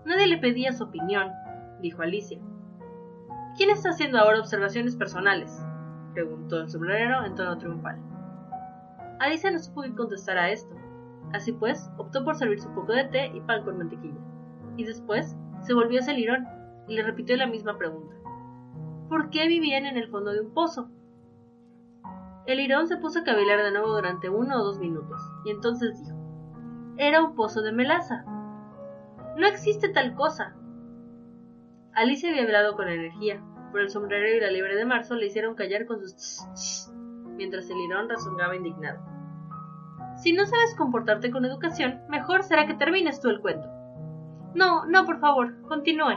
Nadie 0.06 0.28
le 0.28 0.40
pedía 0.40 0.74
su 0.74 0.86
opinión, 0.86 1.32
dijo 1.82 2.02
Alicia. 2.02 2.40
¿Quién 3.56 3.70
está 3.70 3.90
haciendo 3.90 4.18
ahora 4.20 4.40
observaciones 4.40 4.96
personales? 4.96 5.64
preguntó 6.14 6.60
el 6.62 6.70
sombrero 6.70 7.24
en 7.26 7.36
tono 7.36 7.58
triunfal. 7.58 8.11
Alicia 9.22 9.52
no 9.52 9.60
supo 9.60 9.84
qué 9.84 9.94
contestar 9.94 10.40
a 10.40 10.50
esto. 10.50 10.76
Así 11.32 11.52
pues, 11.52 11.92
optó 11.98 12.24
por 12.24 12.36
servirse 12.36 12.68
un 12.68 12.74
poco 12.74 12.94
de 12.94 13.04
té 13.04 13.28
y 13.28 13.40
pan 13.42 13.64
con 13.64 13.78
mantequilla. 13.78 14.20
Y 14.78 14.84
después 14.84 15.38
se 15.62 15.76
volvió 15.76 16.00
hacia 16.00 16.16
lirón 16.16 16.48
y 16.88 16.96
le 16.96 17.04
repitió 17.04 17.38
la 17.38 17.46
misma 17.46 17.78
pregunta. 17.78 18.16
¿Por 19.10 19.30
qué 19.30 19.48
vivían 19.48 19.86
en 19.86 19.98
el 19.98 20.10
fondo 20.10 20.32
de 20.32 20.42
un 20.42 20.52
pozo? 20.56 20.90
El 22.48 22.58
lirón 22.58 22.88
se 22.88 22.98
puso 22.98 23.20
a 23.20 23.24
cavilar 23.24 23.62
de 23.62 23.72
nuevo 23.72 23.94
durante 23.94 24.28
uno 24.28 24.60
o 24.60 24.64
dos 24.64 24.80
minutos, 24.80 25.22
y 25.46 25.52
entonces 25.52 26.04
dijo, 26.04 26.18
era 26.98 27.24
un 27.24 27.36
pozo 27.36 27.62
de 27.62 27.72
melaza. 27.72 28.26
No 29.38 29.46
existe 29.46 29.90
tal 29.90 30.16
cosa. 30.16 30.56
Alicia 31.94 32.32
había 32.32 32.42
hablado 32.42 32.76
con 32.76 32.88
energía, 32.88 33.40
pero 33.72 33.84
el 33.84 33.92
sombrero 33.92 34.36
y 34.36 34.40
la 34.40 34.50
liebre 34.50 34.76
de 34.76 34.86
marzo 34.86 35.14
le 35.14 35.28
hicieron 35.28 35.54
callar 35.54 35.86
con 35.86 36.00
sus 36.00 36.90
mientras 37.36 37.70
el 37.70 37.78
lirón 37.78 38.10
rezongaba 38.10 38.56
indignado. 38.56 39.11
Si 40.22 40.34
no 40.34 40.46
sabes 40.46 40.76
comportarte 40.76 41.32
con 41.32 41.46
educación, 41.46 42.02
mejor 42.08 42.44
será 42.44 42.68
que 42.68 42.76
termines 42.76 43.20
tú 43.20 43.30
el 43.30 43.42
cuento. 43.42 43.68
No, 44.54 44.86
no, 44.86 45.04
por 45.08 45.20
favor, 45.20 45.60
continúe, 45.64 46.16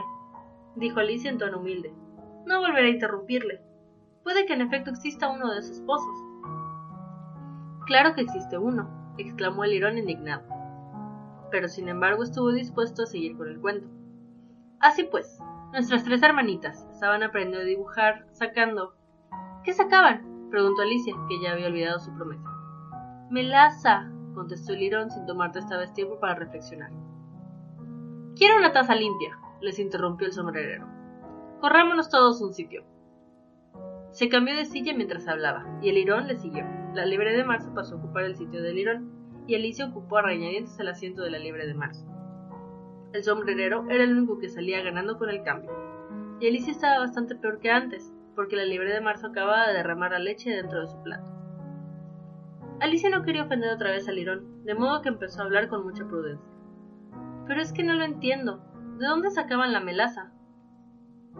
dijo 0.76 1.00
Alicia 1.00 1.30
en 1.30 1.38
tono 1.38 1.58
humilde. 1.58 1.94
No 2.44 2.60
volveré 2.60 2.88
a 2.88 2.90
interrumpirle. 2.90 3.62
Puede 4.22 4.44
que 4.44 4.52
en 4.52 4.60
efecto 4.60 4.90
exista 4.90 5.30
uno 5.30 5.50
de 5.50 5.60
esos 5.60 5.80
pozos. 5.80 6.18
Claro 7.86 8.14
que 8.14 8.20
existe 8.20 8.58
uno, 8.58 9.14
exclamó 9.16 9.64
el 9.64 9.70
lirón 9.70 9.96
indignado. 9.96 10.42
Pero 11.50 11.68
sin 11.68 11.88
embargo 11.88 12.24
estuvo 12.24 12.52
dispuesto 12.52 13.04
a 13.04 13.06
seguir 13.06 13.38
con 13.38 13.48
el 13.48 13.58
cuento. 13.58 13.88
Así 14.80 15.04
pues, 15.04 15.38
nuestras 15.72 16.04
tres 16.04 16.22
hermanitas 16.22 16.86
estaban 16.92 17.22
aprendiendo 17.22 17.60
a 17.60 17.64
dibujar, 17.64 18.26
sacando. 18.32 18.96
¿Qué 19.62 19.72
sacaban? 19.72 20.48
preguntó 20.50 20.82
Alicia, 20.82 21.14
que 21.26 21.40
ya 21.40 21.52
había 21.52 21.68
olvidado 21.68 22.00
su 22.00 22.12
promesa. 22.14 22.53
Melaza, 23.30 24.10
contestó 24.34 24.74
el 24.74 24.80
lirón 24.80 25.10
sin 25.10 25.24
tomarte 25.24 25.58
esta 25.58 25.78
vez 25.78 25.92
tiempo 25.94 26.20
para 26.20 26.34
reflexionar. 26.34 26.90
Quiero 28.36 28.58
una 28.58 28.72
taza 28.72 28.94
limpia, 28.94 29.38
les 29.60 29.78
interrumpió 29.78 30.26
el 30.26 30.32
sombrerero. 30.32 30.86
Corrámonos 31.60 32.10
todos 32.10 32.42
un 32.42 32.52
sitio. 32.52 32.84
Se 34.10 34.28
cambió 34.28 34.54
de 34.54 34.66
silla 34.66 34.92
mientras 34.94 35.26
hablaba, 35.26 35.64
y 35.80 35.88
el 35.88 35.94
lirón 35.94 36.26
le 36.26 36.36
siguió. 36.36 36.64
La 36.92 37.06
liebre 37.06 37.34
de 37.34 37.44
marzo 37.44 37.72
pasó 37.74 37.94
a 37.94 37.98
ocupar 37.98 38.24
el 38.24 38.36
sitio 38.36 38.62
del 38.62 38.76
lirón, 38.76 39.10
y 39.46 39.54
Alicia 39.54 39.86
ocupó 39.86 40.18
a 40.18 40.22
reñadientes 40.22 40.78
el 40.78 40.88
asiento 40.88 41.22
de 41.22 41.30
la 41.30 41.38
liebre 41.38 41.66
de 41.66 41.74
marzo. 41.74 42.04
El 43.12 43.24
sombrerero 43.24 43.86
era 43.88 44.04
el 44.04 44.16
único 44.16 44.38
que 44.38 44.50
salía 44.50 44.82
ganando 44.82 45.18
con 45.18 45.30
el 45.30 45.42
cambio, 45.42 45.70
y 46.40 46.48
Alicia 46.48 46.72
estaba 46.72 46.98
bastante 46.98 47.34
peor 47.36 47.58
que 47.58 47.70
antes, 47.70 48.12
porque 48.36 48.56
la 48.56 48.64
liebre 48.64 48.92
de 48.92 49.00
marzo 49.00 49.28
acababa 49.28 49.68
de 49.68 49.74
derramar 49.74 50.10
la 50.10 50.18
leche 50.18 50.50
dentro 50.50 50.80
de 50.80 50.88
su 50.88 51.02
plato. 51.02 51.33
Alicia 52.84 53.08
no 53.08 53.22
quería 53.22 53.44
ofender 53.44 53.70
otra 53.70 53.92
vez 53.92 54.06
al 54.08 54.16
lirón, 54.16 54.62
de 54.64 54.74
modo 54.74 55.00
que 55.00 55.08
empezó 55.08 55.40
a 55.40 55.44
hablar 55.46 55.68
con 55.68 55.84
mucha 55.84 56.06
prudencia. 56.06 56.52
Pero 57.46 57.62
es 57.62 57.72
que 57.72 57.82
no 57.82 57.94
lo 57.94 58.04
entiendo. 58.04 58.62
¿De 58.98 59.06
dónde 59.06 59.30
sacaban 59.30 59.72
la 59.72 59.80
melaza? 59.80 60.30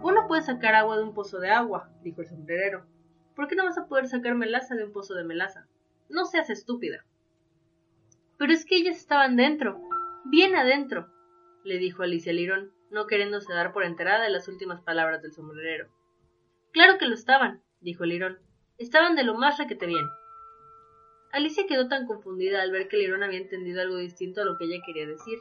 Uno 0.01 0.25
puede 0.27 0.41
sacar 0.41 0.73
agua 0.73 0.97
de 0.97 1.03
un 1.03 1.13
pozo 1.13 1.39
de 1.39 1.51
agua, 1.51 1.91
dijo 2.01 2.21
el 2.21 2.27
sombrerero. 2.27 2.87
¿Por 3.35 3.47
qué 3.47 3.55
no 3.55 3.63
vas 3.63 3.77
a 3.77 3.85
poder 3.85 4.07
sacar 4.07 4.33
melaza 4.33 4.73
de 4.73 4.85
un 4.85 4.91
pozo 4.91 5.13
de 5.13 5.23
melaza? 5.23 5.67
No 6.09 6.25
seas 6.25 6.49
estúpida. 6.49 7.05
Pero 8.39 8.51
es 8.51 8.65
que 8.65 8.77
ellas 8.77 8.97
estaban 8.97 9.35
dentro, 9.35 9.79
bien 10.25 10.55
adentro, 10.55 11.11
le 11.63 11.77
dijo 11.77 12.01
Alicia 12.01 12.33
Lirón, 12.33 12.71
no 12.89 13.05
queriéndose 13.05 13.53
dar 13.53 13.71
por 13.71 13.83
enterada 13.83 14.23
de 14.23 14.31
las 14.31 14.47
últimas 14.47 14.81
palabras 14.81 15.21
del 15.21 15.31
sombrerero. 15.31 15.89
Claro 16.71 16.97
que 16.97 17.05
lo 17.05 17.13
estaban, 17.13 17.61
dijo 17.81 18.03
Lirón. 18.03 18.39
Estaban 18.79 19.15
de 19.15 19.23
lo 19.23 19.35
más 19.35 19.59
requete 19.59 19.85
bien. 19.85 20.05
Alicia 21.35 21.65
quedó 21.67 21.89
tan 21.89 22.07
confundida 22.07 22.61
al 22.61 22.71
ver 22.71 22.87
que 22.87 22.95
Lirón 22.95 23.21
había 23.21 23.39
entendido 23.39 23.81
algo 23.81 23.97
distinto 23.97 24.39
a 24.39 24.45
lo 24.45 24.57
que 24.57 24.63
ella 24.63 24.81
quería 24.85 25.05
decir, 25.05 25.37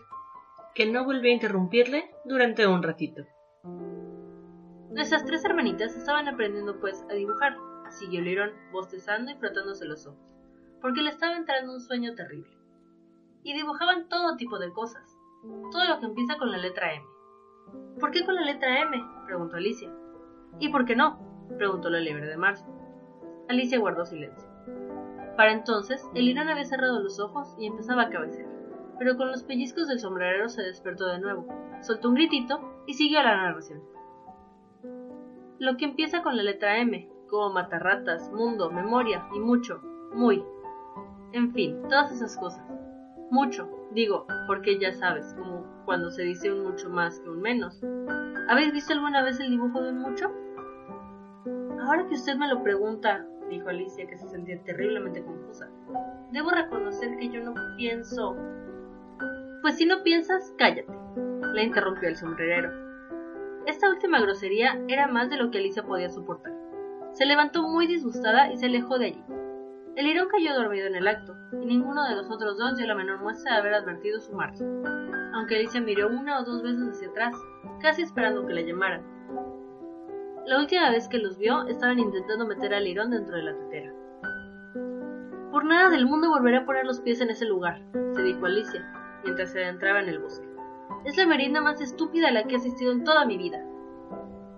que 0.74 0.90
no 0.90 1.04
volvió 1.04 1.30
a 1.30 1.34
interrumpirle 1.34 2.10
durante 2.24 2.66
un 2.66 2.82
ratito. 2.82 3.24
Nuestras 4.90 5.24
tres 5.24 5.44
hermanitas 5.44 5.94
estaban 5.94 6.26
aprendiendo 6.26 6.80
pues 6.80 7.04
a 7.08 7.14
dibujar, 7.14 7.56
siguió 7.90 8.22
Lirón, 8.22 8.50
bostezando 8.72 9.30
y 9.30 9.36
frotándose 9.36 9.84
los 9.84 10.04
ojos, 10.08 10.34
porque 10.82 11.00
le 11.00 11.10
estaba 11.10 11.36
entrando 11.36 11.72
un 11.72 11.80
sueño 11.80 12.16
terrible. 12.16 12.50
Y 13.44 13.54
dibujaban 13.54 14.08
todo 14.08 14.36
tipo 14.36 14.58
de 14.58 14.72
cosas, 14.72 15.16
todo 15.70 15.84
lo 15.84 16.00
que 16.00 16.06
empieza 16.06 16.38
con 16.38 16.50
la 16.50 16.58
letra 16.58 16.92
M. 16.92 17.06
¿Por 18.00 18.10
qué 18.10 18.24
con 18.24 18.34
la 18.34 18.42
letra 18.42 18.80
M? 18.80 19.00
preguntó 19.26 19.54
Alicia. 19.54 19.94
¿Y 20.58 20.70
por 20.70 20.86
qué 20.86 20.96
no? 20.96 21.46
preguntó 21.56 21.88
la 21.88 22.00
liebre 22.00 22.26
de 22.26 22.36
marzo. 22.36 22.66
Alicia 23.48 23.78
guardó 23.78 24.04
silencio. 24.04 24.53
Para 25.36 25.52
entonces, 25.52 26.08
el 26.14 26.26
lirón 26.26 26.48
había 26.48 26.64
cerrado 26.64 27.00
los 27.00 27.18
ojos 27.18 27.54
y 27.58 27.66
empezaba 27.66 28.02
a 28.02 28.10
cabecear, 28.10 28.48
pero 28.98 29.16
con 29.16 29.28
los 29.28 29.42
pellizcos 29.42 29.88
del 29.88 29.98
sombrerero 29.98 30.48
se 30.48 30.62
despertó 30.62 31.06
de 31.06 31.18
nuevo, 31.18 31.46
soltó 31.80 32.08
un 32.08 32.14
gritito 32.14 32.60
y 32.86 32.94
siguió 32.94 33.22
la 33.22 33.36
narración. 33.36 33.82
Lo 35.58 35.76
que 35.76 35.86
empieza 35.86 36.22
con 36.22 36.36
la 36.36 36.42
letra 36.42 36.78
M, 36.78 37.08
como 37.28 37.52
matarratas, 37.52 38.30
mundo, 38.30 38.70
memoria 38.70 39.26
y 39.34 39.40
mucho, 39.40 39.80
muy. 40.12 40.44
En 41.32 41.52
fin, 41.52 41.82
todas 41.88 42.12
esas 42.12 42.36
cosas. 42.36 42.64
Mucho, 43.30 43.68
digo, 43.90 44.26
porque 44.46 44.78
ya 44.78 44.92
sabes, 44.92 45.34
como 45.34 45.64
cuando 45.84 46.10
se 46.10 46.22
dice 46.22 46.52
un 46.52 46.62
mucho 46.62 46.88
más 46.90 47.18
que 47.18 47.28
un 47.28 47.40
menos. 47.40 47.80
¿Habéis 48.48 48.72
visto 48.72 48.92
alguna 48.92 49.22
vez 49.22 49.40
el 49.40 49.50
dibujo 49.50 49.82
de 49.82 49.90
un 49.90 49.98
mucho? 49.98 50.30
Ahora 51.80 52.06
que 52.06 52.14
usted 52.14 52.36
me 52.36 52.48
lo 52.48 52.62
pregunta, 52.62 53.26
dijo 53.48 53.68
Alicia, 53.68 54.06
que 54.06 54.16
se 54.16 54.28
sentía 54.28 54.62
terriblemente 54.64 55.22
confusa, 55.22 55.68
debo 56.30 56.50
reconocer 56.50 57.16
que 57.18 57.28
yo 57.28 57.42
no 57.42 57.54
pienso. 57.76 58.36
Pues 59.62 59.76
si 59.76 59.86
no 59.86 60.02
piensas, 60.02 60.52
cállate, 60.58 60.92
le 61.52 61.64
interrumpió 61.64 62.08
el 62.08 62.16
sombrerero. 62.16 62.70
Esta 63.66 63.88
última 63.88 64.20
grosería 64.20 64.78
era 64.88 65.06
más 65.06 65.30
de 65.30 65.36
lo 65.36 65.50
que 65.50 65.58
Alicia 65.58 65.82
podía 65.82 66.10
soportar. 66.10 66.52
Se 67.12 67.24
levantó 67.24 67.62
muy 67.62 67.86
disgustada 67.86 68.52
y 68.52 68.56
se 68.56 68.66
alejó 68.66 68.98
de 68.98 69.06
allí. 69.06 69.24
El 69.96 70.06
lirón 70.06 70.28
cayó 70.28 70.54
dormido 70.54 70.88
en 70.88 70.96
el 70.96 71.06
acto, 71.06 71.36
y 71.52 71.64
ninguno 71.64 72.02
de 72.08 72.16
los 72.16 72.28
otros 72.28 72.58
dos 72.58 72.76
dio 72.76 72.86
la 72.86 72.96
menor 72.96 73.20
muestra 73.20 73.52
de 73.52 73.60
haber 73.60 73.74
advertido 73.74 74.20
su 74.20 74.32
marcha, 74.32 74.64
aunque 75.32 75.54
Alicia 75.54 75.80
miró 75.80 76.08
una 76.08 76.40
o 76.40 76.44
dos 76.44 76.62
veces 76.64 76.88
hacia 76.90 77.08
atrás, 77.08 77.36
casi 77.80 78.02
esperando 78.02 78.44
que 78.44 78.54
la 78.54 78.62
llamaran. 78.62 79.13
La 80.46 80.58
última 80.58 80.90
vez 80.90 81.08
que 81.08 81.16
los 81.16 81.38
vio, 81.38 81.66
estaban 81.68 81.98
intentando 81.98 82.46
meter 82.46 82.74
al 82.74 82.84
lirón 82.84 83.10
dentro 83.10 83.34
de 83.34 83.44
la 83.44 83.56
tetera. 83.56 83.94
Por 85.50 85.64
nada 85.64 85.88
del 85.88 86.04
mundo 86.04 86.28
volveré 86.28 86.58
a 86.58 86.66
poner 86.66 86.84
los 86.84 87.00
pies 87.00 87.22
en 87.22 87.30
ese 87.30 87.46
lugar, 87.46 87.80
se 88.12 88.22
dijo 88.22 88.44
Alicia, 88.44 88.84
mientras 89.22 89.52
se 89.52 89.64
adentraba 89.64 90.00
en 90.00 90.10
el 90.10 90.18
bosque. 90.18 90.46
Es 91.06 91.16
la 91.16 91.26
merienda 91.26 91.62
más 91.62 91.80
estúpida 91.80 92.28
a 92.28 92.32
la 92.32 92.44
que 92.44 92.54
he 92.54 92.58
asistido 92.58 92.92
en 92.92 93.04
toda 93.04 93.24
mi 93.24 93.38
vida. 93.38 93.64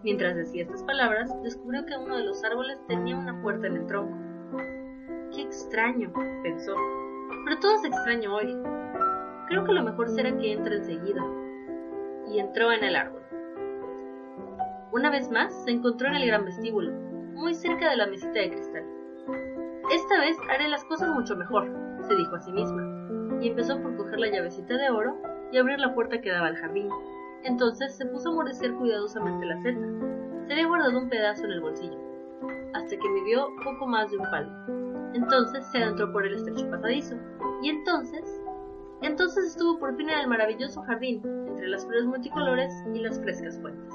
Mientras 0.02 0.34
decía 0.34 0.64
estas 0.64 0.82
palabras, 0.82 1.30
descubrió 1.44 1.86
que 1.86 1.96
uno 1.96 2.16
de 2.16 2.24
los 2.24 2.42
árboles 2.42 2.78
tenía 2.88 3.16
una 3.16 3.40
puerta 3.40 3.68
en 3.68 3.76
el 3.76 3.86
tronco. 3.86 4.16
Qué 5.32 5.42
extraño, 5.42 6.12
pensó. 6.42 6.74
Pero 7.44 7.60
todo 7.60 7.74
es 7.76 7.84
extraño 7.84 8.34
hoy. 8.34 8.56
Creo 9.48 9.64
que 9.64 9.72
lo 9.72 9.84
mejor 9.84 10.08
será 10.08 10.36
que 10.36 10.52
entre 10.52 10.78
enseguida. 10.78 11.24
Y 12.28 12.40
entró 12.40 12.72
en 12.72 12.82
el 12.82 12.96
árbol. 12.96 13.15
Una 14.96 15.10
vez 15.10 15.30
más 15.30 15.52
se 15.64 15.72
encontró 15.72 16.08
en 16.08 16.14
el 16.14 16.26
gran 16.26 16.46
vestíbulo, 16.46 16.90
muy 17.34 17.52
cerca 17.52 17.90
de 17.90 17.98
la 17.98 18.06
mesita 18.06 18.32
de 18.32 18.50
cristal. 18.50 18.82
Esta 19.92 20.20
vez 20.20 20.38
haré 20.48 20.68
las 20.68 20.86
cosas 20.86 21.10
mucho 21.10 21.36
mejor, 21.36 21.70
se 22.00 22.16
dijo 22.16 22.34
a 22.34 22.40
sí 22.40 22.50
misma, 22.50 22.82
y 23.42 23.48
empezó 23.48 23.78
por 23.82 23.94
coger 23.98 24.18
la 24.18 24.30
llavecita 24.30 24.74
de 24.74 24.88
oro 24.88 25.20
y 25.52 25.58
abrir 25.58 25.78
la 25.80 25.94
puerta 25.94 26.18
que 26.22 26.30
daba 26.30 26.46
al 26.46 26.56
jardín. 26.56 26.88
Entonces 27.44 27.94
se 27.94 28.06
puso 28.06 28.30
a 28.30 28.36
morecer 28.36 28.72
cuidadosamente 28.72 29.44
la 29.44 29.60
seta. 29.60 29.86
Se 30.46 30.54
había 30.54 30.66
guardado 30.66 30.98
un 30.98 31.10
pedazo 31.10 31.44
en 31.44 31.50
el 31.50 31.60
bolsillo, 31.60 31.98
hasta 32.72 32.96
que 32.96 33.10
midió 33.10 33.48
poco 33.64 33.86
más 33.86 34.10
de 34.10 34.16
un 34.16 34.30
palmo. 34.30 35.12
Entonces 35.12 35.66
se 35.72 35.76
adentró 35.76 36.10
por 36.10 36.24
el 36.24 36.36
estrecho 36.36 36.70
pasadizo, 36.70 37.16
y 37.62 37.68
entonces 37.68 38.40
Entonces 39.02 39.48
estuvo 39.48 39.78
por 39.78 39.94
fin 39.98 40.08
en 40.08 40.20
el 40.20 40.26
maravilloso 40.26 40.80
jardín, 40.84 41.20
entre 41.48 41.68
las 41.68 41.84
flores 41.84 42.06
multicolores 42.06 42.72
y 42.94 43.00
las 43.00 43.20
frescas 43.20 43.60
fuentes. 43.60 43.94